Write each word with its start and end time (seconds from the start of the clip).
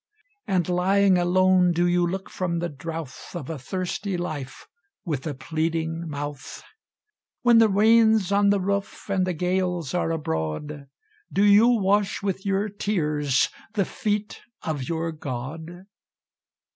And, 0.47 0.67
lying 0.67 1.19
alone, 1.19 1.73
do 1.73 1.85
you 1.85 2.07
look 2.07 2.27
from 2.27 2.57
the 2.57 2.69
drouth 2.69 3.35
Of 3.35 3.51
a 3.51 3.59
thirsty 3.59 4.17
Life 4.17 4.65
with 5.05 5.27
a 5.27 5.35
pleading 5.35 6.07
mouth? 6.09 6.63
When 7.43 7.59
the 7.59 7.69
rain's 7.69 8.31
on 8.31 8.49
the 8.49 8.59
roof, 8.59 9.11
and 9.11 9.27
the 9.27 9.33
gales 9.35 9.93
are 9.93 10.09
abroad, 10.09 10.87
Do 11.31 11.43
you 11.43 11.67
wash 11.67 12.23
with 12.23 12.47
your 12.47 12.67
tears 12.67 13.49
the 13.75 13.85
feet 13.85 14.41
of 14.63 14.89
your 14.89 15.11
God? 15.11 15.85